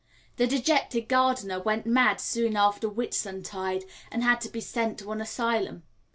The 0.37 0.47
dejected 0.47 1.07
gardener 1.07 1.61
went 1.61 1.85
mad 1.85 2.19
soon 2.19 2.57
after 2.57 2.87
Whitsuntide, 2.89 3.83
and 4.11 4.23
had 4.23 4.41
to 4.41 4.49
be 4.49 4.59
sent 4.59 4.97
to 4.97 5.11
an 5.11 5.21
asylum. 5.21 5.83